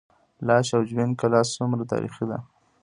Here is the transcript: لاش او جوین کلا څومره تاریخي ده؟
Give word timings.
لاش 0.47 0.67
او 0.75 0.81
جوین 0.89 1.11
کلا 1.21 1.41
څومره 1.55 1.83
تاریخي 1.91 2.25
ده؟ 2.29 2.37